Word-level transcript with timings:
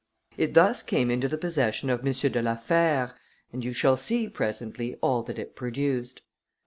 It 0.35 0.55
thus 0.55 0.81
came 0.81 1.11
into 1.11 1.27
the 1.27 1.37
possession 1.37 1.91
of 1.91 1.99
M. 1.99 2.11
de 2.11 2.41
la 2.41 2.55
Fère, 2.57 3.13
and 3.53 3.63
you 3.63 3.71
shall 3.71 3.97
see 3.97 4.27
presently 4.27 4.95
all 4.95 5.21
that 5.21 5.37
it 5.37 5.55
produced. 5.55 6.23